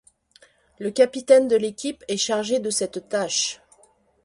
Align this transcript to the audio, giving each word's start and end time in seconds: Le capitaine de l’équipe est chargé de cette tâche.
Le 0.79 0.89
capitaine 0.89 1.47
de 1.47 1.55
l’équipe 1.55 2.03
est 2.07 2.17
chargé 2.17 2.57
de 2.59 2.71
cette 2.71 3.07
tâche. 3.07 3.61